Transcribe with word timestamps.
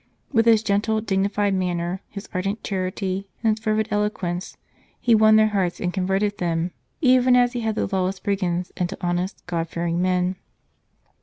With 0.33 0.47
his 0.47 0.63
gentle, 0.63 0.99
dignified 0.99 1.53
manner, 1.53 2.01
his 2.09 2.27
ardent 2.33 2.63
charity, 2.63 3.29
and 3.43 3.55
his 3.55 3.63
fervid 3.63 3.87
elo 3.91 4.09
quence, 4.09 4.55
he 4.99 5.13
won 5.13 5.35
their 5.35 5.49
hearts 5.49 5.79
and 5.79 5.93
converted 5.93 6.39
them, 6.39 6.71
even 7.01 7.35
as 7.35 7.53
he 7.53 7.59
had 7.59 7.75
the 7.75 7.85
lawless 7.85 8.19
brigands, 8.19 8.71
into 8.75 8.97
honest, 8.99 9.43
God 9.45 9.69
fearing 9.69 10.01
men. 10.01 10.37